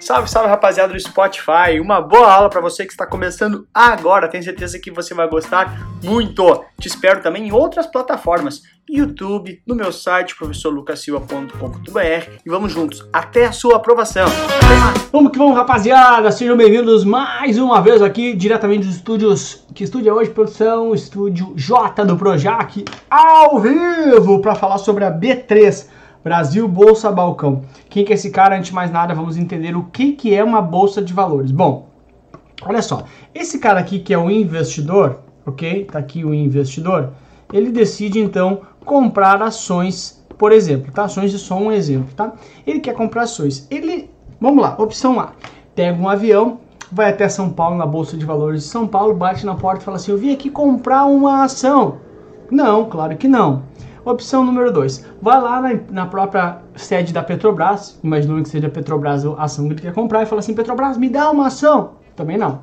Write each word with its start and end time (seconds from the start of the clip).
Salve, 0.00 0.28
salve 0.28 0.48
rapaziada 0.48 0.92
do 0.92 1.00
Spotify. 1.00 1.80
Uma 1.80 2.00
boa 2.00 2.32
aula 2.32 2.50
para 2.50 2.60
você 2.60 2.84
que 2.84 2.92
está 2.92 3.06
começando 3.06 3.66
agora. 3.72 4.28
Tenho 4.28 4.42
certeza 4.42 4.78
que 4.78 4.90
você 4.90 5.14
vai 5.14 5.28
gostar 5.28 5.88
muito. 6.02 6.64
Te 6.80 6.88
espero 6.88 7.22
também 7.22 7.48
em 7.48 7.52
outras 7.52 7.86
plataformas, 7.86 8.62
YouTube, 8.88 9.62
no 9.66 9.74
meu 9.74 9.92
site 9.92 10.36
professorlucasilva.com.br 10.36 12.30
e 12.44 12.50
vamos 12.50 12.72
juntos 12.72 13.08
até 13.12 13.46
a 13.46 13.52
sua 13.52 13.76
aprovação. 13.76 14.26
Vamos 15.12 15.30
que 15.30 15.38
vamos, 15.38 15.56
rapaziada. 15.56 16.32
Sejam 16.32 16.56
bem-vindos 16.56 17.04
mais 17.04 17.58
uma 17.58 17.80
vez 17.80 18.02
aqui 18.02 18.34
diretamente 18.34 18.86
dos 18.86 18.96
estúdios 18.96 19.64
que 19.74 19.84
estúdio 19.84 20.10
é 20.10 20.12
hoje 20.12 20.30
produção, 20.30 20.94
estúdio 20.94 21.52
J 21.56 22.04
do 22.04 22.16
Projac, 22.16 22.84
ao 23.08 23.60
vivo 23.60 24.40
para 24.40 24.54
falar 24.54 24.78
sobre 24.78 25.04
a 25.04 25.10
B3 25.12 26.01
Brasil 26.22 26.68
Bolsa 26.68 27.10
Balcão. 27.10 27.62
Quem 27.88 28.04
que 28.04 28.12
é 28.12 28.14
esse 28.14 28.30
cara? 28.30 28.56
Antes 28.56 28.68
de 28.68 28.74
mais 28.74 28.90
nada, 28.90 29.14
vamos 29.14 29.36
entender 29.36 29.76
o 29.76 29.84
que, 29.84 30.12
que 30.12 30.34
é 30.34 30.42
uma 30.42 30.62
bolsa 30.62 31.02
de 31.02 31.12
valores. 31.12 31.50
Bom, 31.50 31.88
olha 32.64 32.80
só, 32.80 33.04
esse 33.34 33.58
cara 33.58 33.80
aqui 33.80 33.98
que 33.98 34.14
é 34.14 34.18
o 34.18 34.30
investidor, 34.30 35.20
ok? 35.44 35.84
Tá 35.86 35.98
aqui 35.98 36.24
o 36.24 36.32
investidor. 36.32 37.10
Ele 37.52 37.70
decide 37.70 38.18
então 38.18 38.60
comprar 38.84 39.42
ações, 39.42 40.24
por 40.38 40.52
exemplo, 40.52 40.92
tá? 40.92 41.04
Ações 41.04 41.30
de 41.30 41.38
só 41.38 41.58
um 41.58 41.72
exemplo, 41.72 42.14
tá? 42.14 42.32
Ele 42.66 42.80
quer 42.80 42.94
comprar 42.94 43.22
ações. 43.22 43.66
Ele, 43.70 44.08
vamos 44.40 44.62
lá, 44.62 44.76
opção 44.78 45.18
A. 45.18 45.32
Pega 45.74 46.00
um 46.00 46.08
avião, 46.08 46.60
vai 46.90 47.10
até 47.10 47.28
São 47.28 47.50
Paulo 47.50 47.76
na 47.76 47.86
bolsa 47.86 48.16
de 48.16 48.24
valores 48.24 48.62
de 48.62 48.68
São 48.68 48.86
Paulo, 48.86 49.14
bate 49.14 49.44
na 49.44 49.54
porta 49.54 49.80
e 49.82 49.84
fala 49.84 49.96
assim: 49.96 50.12
"Eu 50.12 50.18
vim 50.18 50.32
aqui 50.32 50.50
comprar 50.50 51.04
uma 51.04 51.44
ação". 51.44 51.96
Não, 52.50 52.84
claro 52.84 53.16
que 53.16 53.26
não. 53.26 53.62
Opção 54.04 54.44
número 54.44 54.72
2. 54.72 55.06
Vai 55.22 55.40
lá 55.40 55.60
na, 55.60 55.78
na, 55.90 56.06
própria 56.06 56.58
sede 56.74 57.12
da 57.12 57.22
Petrobras, 57.22 58.00
imaginando 58.02 58.42
que 58.42 58.48
seja 58.48 58.66
a 58.66 58.70
Petrobras 58.70 59.24
a 59.24 59.44
ação 59.44 59.66
que 59.66 59.74
ele 59.74 59.80
quer 59.82 59.92
comprar, 59.92 60.24
e 60.24 60.26
fala 60.26 60.40
assim: 60.40 60.54
Petrobras, 60.54 60.98
me 60.98 61.08
dá 61.08 61.30
uma 61.30 61.46
ação. 61.46 61.92
Também 62.16 62.36
não. 62.36 62.58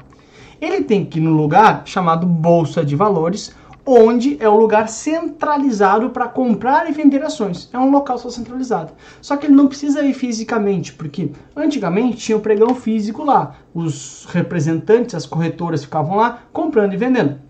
Ele 0.60 0.84
tem 0.84 1.06
que 1.06 1.18
ir 1.18 1.22
no 1.22 1.32
lugar 1.32 1.84
chamado 1.86 2.28
Bolsa 2.28 2.84
de 2.84 2.94
Valores, 2.94 3.56
onde 3.86 4.36
é 4.42 4.50
o 4.50 4.58
lugar 4.58 4.90
centralizado 4.90 6.10
para 6.10 6.28
comprar 6.28 6.90
e 6.90 6.92
vender 6.92 7.24
ações. 7.24 7.70
É 7.72 7.80
um 7.80 7.90
local 7.90 8.18
só 8.18 8.30
centralizado. 8.30 8.92
Só 9.22 9.38
que 9.38 9.46
ele 9.46 9.56
não 9.56 9.68
precisa 9.68 10.04
ir 10.04 10.14
fisicamente, 10.14 10.92
porque 10.92 11.32
antigamente 11.56 12.18
tinha 12.18 12.38
o 12.38 12.42
pregão 12.42 12.76
físico 12.76 13.24
lá. 13.24 13.56
Os 13.74 14.26
representantes, 14.26 15.16
as 15.16 15.26
corretoras 15.26 15.86
ficavam 15.86 16.18
lá 16.18 16.40
comprando 16.52 16.94
e 16.94 16.98
vendendo. 16.98 17.49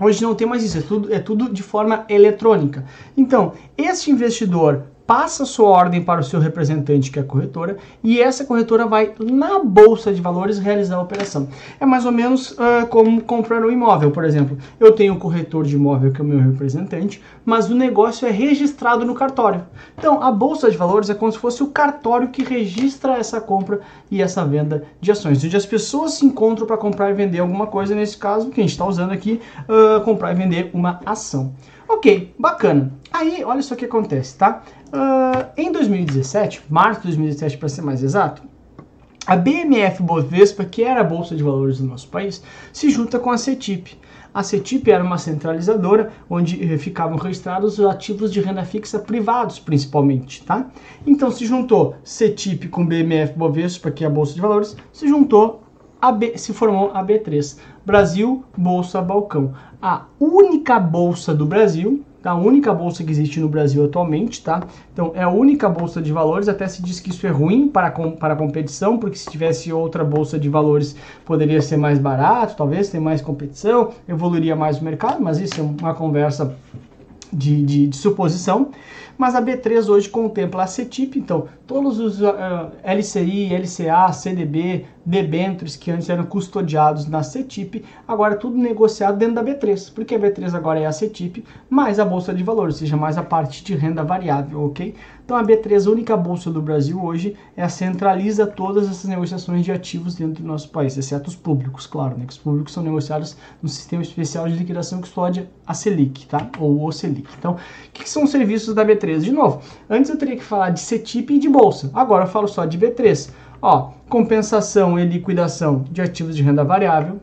Hoje 0.00 0.22
não 0.22 0.34
tem 0.34 0.46
mais 0.46 0.62
isso, 0.62 0.78
é 0.78 0.82
tudo, 0.82 1.12
é 1.12 1.18
tudo 1.18 1.52
de 1.52 1.62
forma 1.62 2.04
eletrônica. 2.08 2.84
Então, 3.16 3.52
este 3.76 4.10
investidor 4.10 4.84
passa 5.08 5.46
sua 5.46 5.70
ordem 5.70 6.02
para 6.02 6.20
o 6.20 6.22
seu 6.22 6.38
representante, 6.38 7.10
que 7.10 7.18
é 7.18 7.22
a 7.22 7.24
corretora, 7.24 7.78
e 8.04 8.20
essa 8.20 8.44
corretora 8.44 8.84
vai 8.84 9.14
na 9.18 9.58
bolsa 9.58 10.12
de 10.12 10.20
valores 10.20 10.58
realizar 10.58 10.96
a 10.96 11.00
operação. 11.00 11.48
É 11.80 11.86
mais 11.86 12.04
ou 12.04 12.12
menos 12.12 12.50
uh, 12.50 12.86
como 12.90 13.18
comprar 13.22 13.64
um 13.64 13.70
imóvel, 13.70 14.10
por 14.10 14.22
exemplo. 14.22 14.58
Eu 14.78 14.92
tenho 14.92 15.14
um 15.14 15.18
corretor 15.18 15.64
de 15.64 15.76
imóvel 15.76 16.12
que 16.12 16.20
é 16.20 16.24
o 16.24 16.26
meu 16.26 16.38
representante, 16.38 17.22
mas 17.42 17.70
o 17.70 17.74
negócio 17.74 18.28
é 18.28 18.30
registrado 18.30 19.02
no 19.06 19.14
cartório. 19.14 19.64
Então, 19.96 20.22
a 20.22 20.30
bolsa 20.30 20.70
de 20.70 20.76
valores 20.76 21.08
é 21.08 21.14
como 21.14 21.32
se 21.32 21.38
fosse 21.38 21.62
o 21.62 21.68
cartório 21.68 22.28
que 22.28 22.44
registra 22.44 23.16
essa 23.16 23.40
compra 23.40 23.80
e 24.10 24.20
essa 24.20 24.44
venda 24.44 24.84
de 25.00 25.10
ações, 25.10 25.42
onde 25.42 25.56
as 25.56 25.64
pessoas 25.64 26.12
se 26.12 26.26
encontram 26.26 26.66
para 26.66 26.76
comprar 26.76 27.10
e 27.10 27.14
vender 27.14 27.38
alguma 27.38 27.66
coisa, 27.66 27.94
nesse 27.94 28.18
caso, 28.18 28.50
que 28.50 28.60
a 28.60 28.62
gente 28.62 28.72
está 28.72 28.84
usando 28.84 29.12
aqui, 29.12 29.40
uh, 29.60 30.02
comprar 30.02 30.32
e 30.32 30.34
vender 30.34 30.70
uma 30.74 31.00
ação. 31.06 31.54
Ok, 31.88 32.34
bacana. 32.38 32.92
Aí, 33.10 33.42
olha 33.42 33.62
só 33.62 33.72
o 33.72 33.76
que 33.76 33.86
acontece, 33.86 34.36
tá? 34.36 34.62
Uh, 34.88 35.46
em 35.56 35.70
2017, 35.70 36.62
março 36.68 37.00
de 37.02 37.08
2017 37.08 37.58
para 37.58 37.68
ser 37.68 37.82
mais 37.82 38.02
exato, 38.02 38.42
a 39.26 39.36
BMF 39.36 40.02
Bovespa, 40.02 40.64
que 40.64 40.82
era 40.82 41.02
a 41.02 41.04
bolsa 41.04 41.36
de 41.36 41.42
valores 41.42 41.78
do 41.78 41.86
nosso 41.86 42.08
país, 42.08 42.42
se 42.72 42.88
junta 42.88 43.18
com 43.18 43.30
a 43.30 43.36
CETIP. 43.36 43.98
A 44.32 44.42
CETIP 44.42 44.90
era 44.90 45.04
uma 45.04 45.18
centralizadora 45.18 46.10
onde 46.30 46.78
ficavam 46.78 47.18
registrados 47.18 47.78
os 47.78 47.84
ativos 47.84 48.32
de 48.32 48.40
renda 48.40 48.64
fixa 48.64 48.98
privados, 48.98 49.58
principalmente, 49.58 50.42
tá? 50.44 50.70
Então 51.06 51.30
se 51.30 51.44
juntou 51.44 51.96
CETIP 52.02 52.68
com 52.68 52.86
BMF 52.86 53.34
Bovespa, 53.36 53.90
que 53.90 54.02
é 54.02 54.06
a 54.06 54.10
bolsa 54.10 54.32
de 54.32 54.40
valores, 54.40 54.74
se 54.90 55.06
juntou 55.06 55.62
B, 56.16 56.38
se 56.38 56.54
formou 56.54 56.90
a 56.94 57.04
B3, 57.04 57.58
Brasil 57.84 58.44
Bolsa 58.56 59.02
Balcão, 59.02 59.52
a 59.82 60.04
única 60.18 60.80
bolsa 60.80 61.34
do 61.34 61.44
Brasil? 61.44 62.02
A 62.24 62.34
única 62.34 62.74
bolsa 62.74 63.04
que 63.04 63.10
existe 63.10 63.38
no 63.38 63.48
Brasil 63.48 63.84
atualmente, 63.84 64.42
tá? 64.42 64.62
Então 64.92 65.12
é 65.14 65.22
a 65.22 65.28
única 65.28 65.68
bolsa 65.68 66.02
de 66.02 66.12
valores, 66.12 66.48
até 66.48 66.66
se 66.66 66.82
diz 66.82 66.98
que 67.00 67.10
isso 67.10 67.26
é 67.26 67.30
ruim 67.30 67.68
para, 67.68 67.90
para 67.90 68.34
a 68.34 68.36
competição, 68.36 68.98
porque 68.98 69.16
se 69.16 69.30
tivesse 69.30 69.72
outra 69.72 70.04
bolsa 70.04 70.38
de 70.38 70.48
valores 70.48 70.96
poderia 71.24 71.62
ser 71.62 71.76
mais 71.76 71.98
barato, 71.98 72.56
talvez 72.56 72.88
ter 72.88 73.00
mais 73.00 73.22
competição, 73.22 73.90
evoluiria 74.08 74.56
mais 74.56 74.80
o 74.80 74.84
mercado, 74.84 75.22
mas 75.22 75.38
isso 75.38 75.60
é 75.60 75.62
uma 75.62 75.94
conversa 75.94 76.54
de, 77.32 77.62
de, 77.62 77.86
de 77.86 77.96
suposição. 77.96 78.70
Mas 79.18 79.34
a 79.34 79.42
B3 79.42 79.88
hoje 79.88 80.08
contempla 80.08 80.62
a 80.62 80.66
CETIP, 80.68 81.18
então 81.18 81.48
todos 81.66 81.98
os 81.98 82.22
uh, 82.22 82.70
LCI, 82.84 83.48
LCA, 83.52 84.12
CDB, 84.12 84.86
debêntures 85.04 85.74
que 85.74 85.90
antes 85.90 86.08
eram 86.08 86.24
custodiados 86.24 87.06
na 87.08 87.24
CETIP, 87.24 87.84
agora 88.06 88.36
tudo 88.36 88.56
negociado 88.56 89.18
dentro 89.18 89.34
da 89.34 89.44
B3, 89.44 89.92
porque 89.92 90.14
a 90.14 90.20
B3 90.20 90.54
agora 90.54 90.78
é 90.78 90.86
a 90.86 90.92
CETIP, 90.92 91.44
mais 91.68 91.98
a 91.98 92.04
Bolsa 92.04 92.32
de 92.32 92.44
Valores, 92.44 92.76
ou 92.76 92.78
seja, 92.78 92.96
mais 92.96 93.18
a 93.18 93.22
parte 93.22 93.64
de 93.64 93.74
renda 93.74 94.04
variável, 94.04 94.64
ok? 94.66 94.94
Então 95.24 95.36
a 95.36 95.42
B3, 95.42 95.86
a 95.86 95.90
única 95.90 96.16
bolsa 96.16 96.50
do 96.50 96.62
Brasil 96.62 97.02
hoje, 97.02 97.36
é 97.54 97.62
a 97.62 97.68
centraliza 97.68 98.46
todas 98.46 98.88
essas 98.88 99.04
negociações 99.04 99.62
de 99.62 99.72
ativos 99.72 100.14
dentro 100.14 100.42
do 100.42 100.46
nosso 100.46 100.70
país, 100.70 100.96
exceto 100.96 101.28
os 101.28 101.36
públicos, 101.36 101.86
claro, 101.86 102.16
né? 102.16 102.24
Que 102.24 102.32
os 102.32 102.38
públicos 102.38 102.72
são 102.72 102.82
negociados 102.82 103.36
no 103.62 103.68
Sistema 103.68 104.02
Especial 104.02 104.48
de 104.48 104.54
Liquidação 104.54 105.00
que 105.00 105.08
custódia 105.08 105.50
a 105.66 105.74
Selic, 105.74 106.26
tá? 106.26 106.50
Ou 106.58 106.86
o 106.86 106.92
Selic. 106.92 107.28
Então, 107.38 107.52
o 107.52 107.56
que, 107.92 108.04
que 108.04 108.08
são 108.08 108.24
os 108.24 108.30
serviços 108.30 108.74
da 108.74 108.84
B3? 108.84 109.07
De 109.16 109.32
novo, 109.32 109.62
antes 109.88 110.10
eu 110.10 110.18
teria 110.18 110.36
que 110.36 110.44
falar 110.44 110.70
de 110.70 110.80
CETIP 110.80 111.34
e 111.34 111.38
de 111.38 111.48
bolsa, 111.48 111.90
agora 111.94 112.24
eu 112.24 112.28
falo 112.28 112.46
só 112.46 112.64
de 112.66 112.78
B3. 112.78 113.30
Ó, 113.60 113.90
compensação 114.08 114.98
e 114.98 115.04
liquidação 115.04 115.84
de 115.90 116.00
ativos 116.00 116.36
de 116.36 116.42
renda 116.42 116.62
variável, 116.62 117.20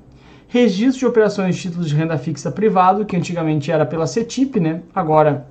registro 0.47 0.99
de 0.99 1.05
operações 1.05 1.55
de 1.55 1.61
títulos 1.61 1.87
de 1.87 1.95
renda 1.95 2.17
fixa 2.17 2.51
privado, 2.51 3.05
que 3.05 3.15
antigamente 3.15 3.71
era 3.71 3.85
pela 3.85 4.05
CETIP, 4.05 4.59
né? 4.59 4.81
Agora, 4.93 5.47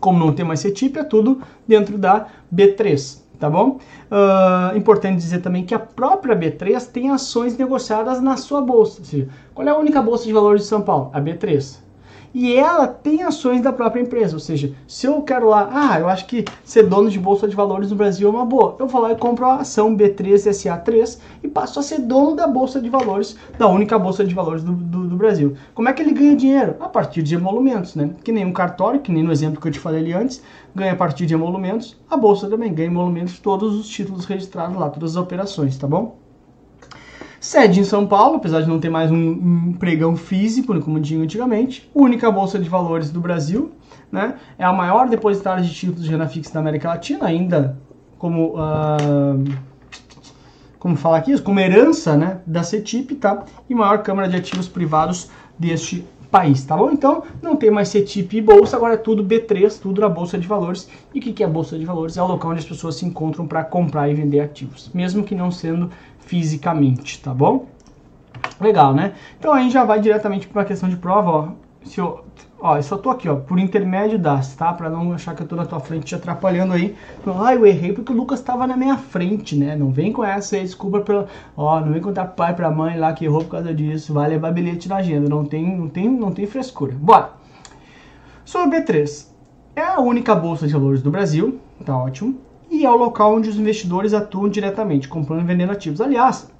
como 0.00 0.18
não 0.18 0.32
tem 0.32 0.44
mais 0.44 0.60
CETIP, 0.60 0.98
é 0.98 1.04
tudo 1.04 1.40
dentro 1.66 1.96
da 1.96 2.26
B3, 2.54 3.20
tá 3.38 3.48
bom? 3.48 3.78
Uh, 4.10 4.76
importante 4.76 5.16
dizer 5.16 5.40
também 5.40 5.64
que 5.64 5.74
a 5.74 5.78
própria 5.78 6.36
B3 6.36 6.90
tem 6.90 7.10
ações 7.10 7.56
negociadas 7.56 8.20
na 8.20 8.36
sua 8.36 8.60
bolsa. 8.60 9.00
Ou 9.00 9.04
seja, 9.04 9.28
qual 9.54 9.66
é 9.66 9.70
a 9.70 9.78
única 9.78 10.02
bolsa 10.02 10.24
de 10.24 10.32
valores 10.32 10.62
de 10.62 10.68
São 10.68 10.82
Paulo? 10.82 11.10
A 11.14 11.20
B3 11.20 11.85
e 12.38 12.54
ela 12.54 12.86
tem 12.86 13.22
ações 13.22 13.62
da 13.62 13.72
própria 13.72 14.02
empresa. 14.02 14.36
Ou 14.36 14.40
seja, 14.40 14.74
se 14.86 15.06
eu 15.06 15.22
quero 15.22 15.48
lá, 15.48 15.70
ah, 15.72 15.98
eu 15.98 16.06
acho 16.06 16.26
que 16.26 16.44
ser 16.62 16.82
dono 16.82 17.08
de 17.08 17.18
bolsa 17.18 17.48
de 17.48 17.56
valores 17.56 17.88
no 17.88 17.96
Brasil 17.96 18.28
é 18.28 18.30
uma 18.30 18.44
boa, 18.44 18.76
eu 18.78 18.86
vou 18.86 19.00
lá 19.00 19.12
e 19.12 19.16
compro 19.16 19.46
a 19.46 19.60
ação 19.60 19.96
B3SA3 19.96 21.18
e 21.42 21.48
passo 21.48 21.80
a 21.80 21.82
ser 21.82 22.00
dono 22.00 22.36
da 22.36 22.46
bolsa 22.46 22.78
de 22.78 22.90
valores, 22.90 23.38
da 23.58 23.66
única 23.68 23.98
bolsa 23.98 24.22
de 24.22 24.34
valores 24.34 24.62
do, 24.62 24.72
do, 24.72 25.08
do 25.08 25.16
Brasil. 25.16 25.56
Como 25.74 25.88
é 25.88 25.94
que 25.94 26.02
ele 26.02 26.12
ganha 26.12 26.36
dinheiro? 26.36 26.76
A 26.78 26.90
partir 26.90 27.22
de 27.22 27.34
emolumentos, 27.34 27.94
né? 27.94 28.10
Que 28.22 28.30
nem 28.30 28.44
um 28.44 28.52
cartório, 28.52 29.00
que 29.00 29.10
nem 29.10 29.22
no 29.22 29.32
exemplo 29.32 29.58
que 29.58 29.68
eu 29.68 29.72
te 29.72 29.80
falei 29.80 30.02
ali 30.02 30.12
antes, 30.12 30.42
ganha 30.74 30.92
a 30.92 30.96
partir 30.96 31.24
de 31.24 31.32
emolumentos, 31.32 31.96
a 32.10 32.18
bolsa 32.18 32.50
também 32.50 32.74
ganha 32.74 32.88
emolumentos 32.88 33.38
todos 33.38 33.74
os 33.74 33.88
títulos 33.88 34.26
registrados 34.26 34.76
lá, 34.76 34.90
todas 34.90 35.12
as 35.12 35.16
operações, 35.16 35.78
tá 35.78 35.86
bom? 35.86 36.25
Sede 37.40 37.80
em 37.80 37.84
São 37.84 38.06
Paulo, 38.06 38.36
apesar 38.36 38.62
de 38.62 38.68
não 38.68 38.80
ter 38.80 38.88
mais 38.88 39.10
um, 39.10 39.72
pregão 39.74 40.16
físico, 40.16 40.78
como 40.80 41.00
tinha 41.00 41.22
antigamente. 41.22 41.90
Única 41.94 42.30
bolsa 42.30 42.58
de 42.58 42.68
valores 42.68 43.10
do 43.10 43.20
Brasil. 43.20 43.72
Né? 44.10 44.34
É 44.58 44.64
a 44.64 44.72
maior 44.72 45.08
depositária 45.08 45.62
de 45.62 45.72
títulos 45.72 46.04
de 46.04 46.10
renda 46.10 46.26
fixa 46.28 46.52
da 46.52 46.60
América 46.60 46.88
Latina, 46.88 47.26
ainda 47.26 47.78
como. 48.18 48.54
Uh, 48.54 49.76
como 50.78 50.94
falar 50.94 51.16
aqui? 51.16 51.40
Como 51.40 51.58
herança 51.58 52.16
né, 52.16 52.38
da 52.46 52.62
CETIP, 52.62 53.16
tá? 53.16 53.44
E 53.68 53.74
maior 53.74 54.04
câmara 54.04 54.28
de 54.28 54.36
ativos 54.36 54.68
privados 54.68 55.28
deste 55.58 56.06
país, 56.36 56.62
tá 56.66 56.76
bom? 56.76 56.90
Então, 56.90 57.22
não 57.40 57.56
tem 57.56 57.70
mais 57.70 57.88
CETIP 57.88 58.36
e 58.36 58.42
bolsa, 58.42 58.76
agora 58.76 58.92
é 58.92 58.98
tudo 58.98 59.24
B3, 59.24 59.80
tudo 59.80 60.02
na 60.02 60.08
bolsa 60.08 60.36
de 60.36 60.46
valores. 60.46 60.86
E 61.14 61.18
o 61.18 61.22
que, 61.22 61.42
é 61.42 61.46
a 61.46 61.48
bolsa 61.48 61.78
de 61.78 61.84
valores? 61.86 62.18
É 62.18 62.22
o 62.22 62.26
local 62.26 62.50
onde 62.50 62.60
as 62.60 62.66
pessoas 62.66 62.96
se 62.96 63.06
encontram 63.06 63.46
para 63.46 63.64
comprar 63.64 64.10
e 64.10 64.14
vender 64.14 64.40
ativos, 64.40 64.90
mesmo 64.92 65.24
que 65.24 65.34
não 65.34 65.50
sendo 65.50 65.90
fisicamente, 66.18 67.22
tá 67.22 67.32
bom? 67.32 67.64
Legal, 68.60 68.92
né? 68.92 69.14
Então 69.38 69.54
a 69.54 69.60
gente 69.62 69.72
já 69.72 69.82
vai 69.82 69.98
diretamente 69.98 70.46
para 70.46 70.60
a 70.60 70.64
questão 70.66 70.90
de 70.90 70.96
prova, 70.96 71.30
ó. 71.30 71.48
Se 71.84 71.98
eu, 71.98 72.22
ó, 72.60 72.76
eu 72.76 72.82
só 72.82 72.96
tô 72.96 73.10
aqui, 73.10 73.28
ó, 73.28 73.36
por 73.36 73.58
intermédio 73.58 74.18
das, 74.18 74.54
tá? 74.54 74.72
Para 74.72 74.90
não 74.90 75.12
achar 75.12 75.34
que 75.34 75.42
eu 75.42 75.46
tô 75.46 75.56
na 75.56 75.64
tua 75.64 75.80
frente 75.80 76.06
te 76.06 76.14
atrapalhando 76.14 76.72
aí. 76.72 76.96
Ah, 77.26 77.54
eu 77.54 77.66
errei 77.66 77.92
porque 77.92 78.12
o 78.12 78.16
Lucas 78.16 78.40
estava 78.40 78.66
na 78.66 78.76
minha 78.76 78.96
frente, 78.96 79.56
né? 79.56 79.76
Não 79.76 79.90
vem 79.90 80.12
com 80.12 80.24
essa 80.24 80.56
aí, 80.56 80.62
desculpa 80.62 81.00
pela, 81.00 81.26
ó, 81.56 81.80
não 81.80 81.92
vem 81.92 82.02
contar 82.02 82.26
pai 82.26 82.54
para 82.54 82.70
mãe 82.70 82.98
lá 82.98 83.12
que 83.12 83.24
errou 83.24 83.42
por 83.42 83.50
causa 83.50 83.74
disso, 83.74 84.12
vai 84.12 84.28
levar 84.28 84.52
bilhete 84.52 84.88
na 84.88 84.96
agenda, 84.96 85.28
não 85.28 85.44
tem, 85.44 85.76
não 85.76 85.88
tem, 85.88 86.08
não 86.08 86.32
tem 86.32 86.46
frescura. 86.46 86.92
Bora. 86.92 87.30
Sobre 88.44 88.80
B3. 88.80 89.28
É 89.74 89.82
a 89.82 90.00
única 90.00 90.34
bolsa 90.34 90.66
de 90.66 90.72
valores 90.72 91.02
do 91.02 91.10
Brasil, 91.10 91.60
tá 91.84 91.96
ótimo 91.96 92.46
e 92.70 92.84
é 92.84 92.90
o 92.90 92.96
local 92.96 93.34
onde 93.34 93.48
os 93.48 93.58
investidores 93.58 94.12
atuam 94.12 94.48
diretamente, 94.48 95.08
comprando 95.08 95.42
e 95.42 95.46
vendendo 95.46 95.72
ativos. 95.72 96.00
Aliás, 96.00 96.50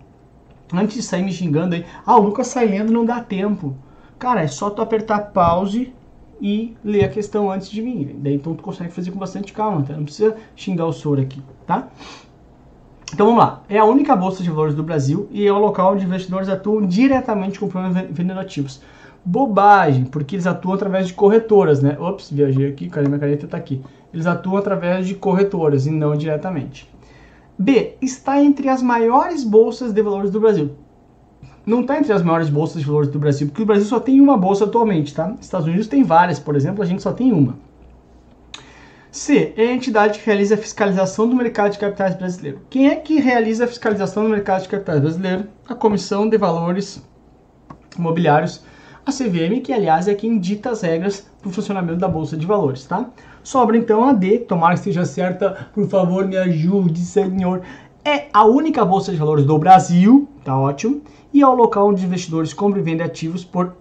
antes 0.72 0.96
de 0.96 1.02
sair 1.02 1.22
me 1.22 1.32
xingando 1.32 1.75
aí, 1.75 1.84
ah, 2.04 2.16
o 2.16 2.22
Lucas 2.22 2.49
sai 2.49 2.66
lendo 2.66 2.92
não 2.92 3.04
dá 3.04 3.20
tempo. 3.20 3.76
Cara, 4.18 4.42
é 4.42 4.46
só 4.46 4.70
tu 4.70 4.80
apertar 4.80 5.18
pause 5.32 5.92
e 6.40 6.76
ler 6.84 7.04
a 7.04 7.08
questão 7.08 7.50
antes 7.50 7.68
de 7.70 7.82
mim. 7.82 8.16
Daí 8.18 8.34
então 8.34 8.54
tu 8.54 8.62
consegue 8.62 8.92
fazer 8.92 9.10
com 9.10 9.18
bastante 9.18 9.52
calma, 9.52 9.82
tá? 9.82 9.94
Não 9.94 10.04
precisa 10.04 10.36
xingar 10.54 10.86
o 10.86 10.92
soro 10.92 11.20
aqui, 11.20 11.42
tá? 11.66 11.88
Então 13.12 13.26
vamos 13.26 13.40
lá. 13.40 13.62
É 13.68 13.78
a 13.78 13.84
única 13.84 14.16
bolsa 14.16 14.42
de 14.42 14.50
valores 14.50 14.74
do 14.74 14.82
Brasil 14.82 15.28
e 15.30 15.46
é 15.46 15.52
o 15.52 15.58
local 15.58 15.94
onde 15.94 16.04
investidores 16.04 16.48
atuam 16.48 16.86
diretamente 16.86 17.58
comprando 17.58 17.96
e 17.98 18.12
vendendo 18.12 18.40
ativos. 18.40 18.80
Bobagem, 19.24 20.04
porque 20.04 20.36
eles 20.36 20.46
atuam 20.46 20.74
através 20.74 21.08
de 21.08 21.14
corretoras, 21.14 21.82
né? 21.82 21.96
Ops, 21.98 22.30
viajei 22.30 22.68
aqui, 22.68 22.88
cadê 22.88 23.08
minha 23.08 23.18
caneta? 23.18 23.46
Tá 23.46 23.56
aqui. 23.56 23.82
Eles 24.12 24.26
atuam 24.26 24.56
através 24.56 25.06
de 25.06 25.14
corretoras 25.14 25.86
e 25.86 25.90
não 25.90 26.16
diretamente. 26.16 26.90
B. 27.58 27.96
Está 28.00 28.42
entre 28.42 28.68
as 28.68 28.82
maiores 28.82 29.42
bolsas 29.42 29.92
de 29.92 30.02
valores 30.02 30.30
do 30.30 30.40
Brasil. 30.40 30.72
Não 31.66 31.80
está 31.80 31.98
entre 31.98 32.12
as 32.12 32.22
maiores 32.22 32.48
bolsas 32.48 32.80
de 32.80 32.86
valores 32.86 33.10
do 33.10 33.18
Brasil, 33.18 33.48
porque 33.48 33.62
o 33.62 33.66
Brasil 33.66 33.86
só 33.86 33.98
tem 33.98 34.20
uma 34.20 34.36
bolsa 34.36 34.64
atualmente, 34.64 35.12
tá? 35.12 35.34
Estados 35.40 35.66
Unidos 35.66 35.88
tem 35.88 36.04
várias, 36.04 36.38
por 36.38 36.54
exemplo, 36.54 36.80
a 36.80 36.86
gente 36.86 37.02
só 37.02 37.12
tem 37.12 37.32
uma. 37.32 37.56
C. 39.10 39.52
É 39.56 39.68
a 39.68 39.72
entidade 39.72 40.18
que 40.20 40.26
realiza 40.26 40.54
a 40.54 40.58
fiscalização 40.58 41.28
do 41.28 41.34
mercado 41.34 41.72
de 41.72 41.78
capitais 41.78 42.14
brasileiro. 42.14 42.60
Quem 42.70 42.88
é 42.88 42.94
que 42.94 43.18
realiza 43.18 43.64
a 43.64 43.66
fiscalização 43.66 44.22
do 44.22 44.28
mercado 44.28 44.62
de 44.62 44.68
capitais 44.68 45.00
brasileiro? 45.00 45.48
A 45.68 45.74
Comissão 45.74 46.28
de 46.28 46.38
Valores 46.38 47.02
Imobiliários, 47.98 48.62
a 49.04 49.10
CVM, 49.10 49.60
que 49.62 49.72
aliás 49.72 50.06
é 50.06 50.14
quem 50.14 50.38
dita 50.38 50.70
as 50.70 50.82
regras 50.82 51.26
para 51.40 51.48
o 51.48 51.52
funcionamento 51.52 51.98
da 51.98 52.08
Bolsa 52.08 52.36
de 52.36 52.46
Valores, 52.46 52.84
tá? 52.84 53.08
Sobra 53.42 53.76
então 53.76 54.04
a 54.04 54.12
D, 54.12 54.40
tomara 54.40 54.74
que 54.74 54.80
esteja 54.80 55.04
certa, 55.04 55.68
por 55.72 55.88
favor 55.88 56.26
me 56.26 56.36
ajude, 56.36 57.00
senhor. 57.00 57.62
É 58.06 58.28
a 58.32 58.44
única 58.44 58.84
Bolsa 58.84 59.10
de 59.10 59.18
Valores 59.18 59.44
do 59.44 59.58
Brasil, 59.58 60.28
tá 60.44 60.56
ótimo, 60.56 61.02
e 61.34 61.42
é 61.42 61.46
o 61.48 61.56
local 61.56 61.88
onde 61.88 62.06
investidores 62.06 62.54
compram 62.54 62.80
e 62.80 62.84
vendem 62.84 63.04
ativos 63.04 63.44
por, 63.44 63.74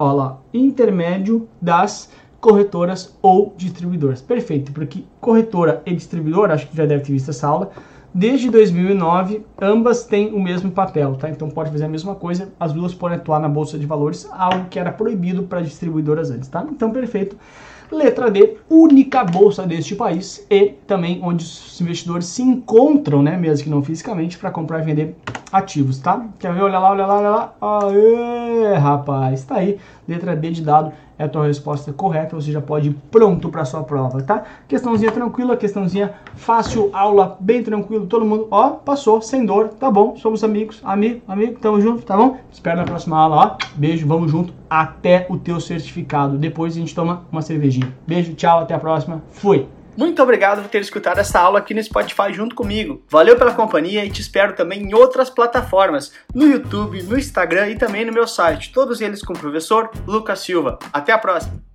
intermédio 0.52 1.48
das 1.62 2.10
corretoras 2.42 3.16
ou 3.22 3.54
distribuidoras. 3.56 4.24
Perfeito, 4.24 4.72
porque 4.72 5.04
corretora 5.22 5.84
e 5.86 5.94
distribuidora, 5.94 6.56
acho 6.56 6.68
que 6.68 6.76
já 6.76 6.88
deve 6.88 7.04
ter 7.04 7.12
visto 7.12 7.30
essa 7.30 7.48
aula, 7.48 7.70
desde 8.12 8.50
2009 8.50 9.46
ambas 9.62 10.06
têm 10.06 10.34
o 10.34 10.42
mesmo 10.42 10.72
papel, 10.72 11.16
tá? 11.18 11.30
Então 11.30 11.48
pode 11.48 11.70
fazer 11.70 11.86
a 11.86 11.90
mesma 11.90 12.16
coisa, 12.16 12.52
as 12.60 12.74
duas 12.74 12.96
podem 12.96 13.20
atuar 13.20 13.40
na 13.40 13.48
bolsa 13.48 13.78
de 13.78 13.86
valores, 13.86 14.28
algo 14.32 14.66
que 14.72 14.80
era 14.80 14.92
proibido 14.92 15.44
para 15.44 15.62
distribuidoras 15.62 16.32
antes, 16.32 16.50
tá? 16.50 16.66
Então 16.68 16.90
perfeito. 16.90 17.38
Letra 17.92 18.32
D, 18.32 18.58
única 18.70 19.24
bolsa 19.24 19.66
deste 19.66 19.96
país 19.96 20.46
e 20.50 20.74
também 20.88 21.20
onde 21.24 21.44
os 21.44 21.80
investidores 21.82 22.26
se 22.28 22.42
encontram, 22.42 23.22
né, 23.22 23.38
mesmo 23.38 23.64
que 23.64 23.70
não 23.70 23.84
fisicamente, 23.84 24.38
para 24.38 24.52
comprar 24.52 24.82
e 24.82 24.86
vender 24.86 25.16
ativos, 25.56 26.00
tá? 26.00 26.26
Quer 26.38 26.54
ver? 26.54 26.64
Olha 26.64 26.80
lá, 26.80 26.92
olha 26.92 27.06
lá, 27.06 27.18
olha 27.18 27.30
lá. 27.30 27.54
Aê, 27.62 28.76
rapaz, 28.76 29.44
tá 29.46 29.56
aí. 29.56 29.80
Letra 30.08 30.36
D 30.36 30.52
de 30.52 30.62
dado 30.62 30.92
é 31.18 31.24
a 31.24 31.30
tua 31.30 31.48
resposta 31.48 31.94
correta, 31.94 32.36
você 32.36 32.52
já 32.52 32.60
pode 32.60 32.90
ir 32.90 32.96
pronto 33.10 33.48
para 33.50 33.64
sua 33.64 33.84
prova, 33.84 34.22
tá? 34.22 34.44
Questãozinha 34.68 35.12
tranquila, 35.12 35.56
questãozinha 35.56 36.14
fácil, 36.36 36.90
aula 36.92 37.38
bem 37.40 37.64
tranquilo, 37.64 38.06
todo 38.06 38.26
mundo, 38.26 38.48
ó, 38.52 38.72
passou, 38.72 39.22
sem 39.22 39.46
dor, 39.46 39.70
tá 39.70 39.90
bom, 39.90 40.18
somos 40.18 40.44
amigos, 40.44 40.82
amigo, 40.84 41.22
amigo, 41.26 41.58
tamo 41.60 41.80
junto, 41.80 42.04
tá 42.04 42.18
bom? 42.18 42.38
Espero 42.52 42.78
na 42.78 42.84
próxima 42.84 43.18
aula, 43.18 43.36
ó, 43.38 43.58
beijo, 43.76 44.06
vamos 44.06 44.30
junto, 44.30 44.54
até 44.70 45.26
o 45.30 45.38
teu 45.38 45.60
certificado, 45.62 46.38
depois 46.38 46.76
a 46.76 46.80
gente 46.80 46.94
toma 46.94 47.22
uma 47.32 47.42
cervejinha. 47.42 47.88
Beijo, 48.06 48.34
tchau, 48.34 48.60
até 48.60 48.74
a 48.74 48.80
próxima, 48.80 49.24
fui! 49.32 49.70
Muito 49.98 50.22
obrigado 50.22 50.62
por 50.62 50.70
ter 50.70 50.82
escutado 50.82 51.20
essa 51.20 51.40
aula 51.40 51.60
aqui 51.60 51.74
no 51.74 51.82
Spotify 51.82 52.34
junto 52.34 52.56
comigo. 52.56 53.04
Valeu 53.10 53.38
pela 53.38 53.54
companhia 53.54 54.04
e 54.04 54.12
te 54.12 54.22
espero 54.22 54.54
também 54.54 54.82
em 54.82 54.94
outras 54.94 55.30
plataformas, 55.30 56.12
no 56.34 56.46
YouTube, 56.46 57.02
no 57.04 57.18
Instagram 57.18 57.70
e 57.70 57.78
também 57.78 58.04
no 58.04 58.14
meu 58.14 58.28
site, 58.28 58.74
todos 58.74 59.00
eles 59.00 59.22
com 59.22 59.34
o 59.34 59.40
professor 59.40 59.90
Lucas 60.06 60.40
Silva. 60.40 60.78
Até 60.92 61.14
a 61.14 61.18
próxima! 61.18 61.75